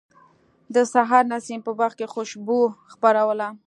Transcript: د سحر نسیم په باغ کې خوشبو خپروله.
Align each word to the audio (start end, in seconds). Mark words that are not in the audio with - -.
د 0.73 0.75
سحر 0.93 1.23
نسیم 1.31 1.59
په 1.65 1.71
باغ 1.79 1.91
کې 1.99 2.11
خوشبو 2.13 2.59
خپروله. 2.93 3.47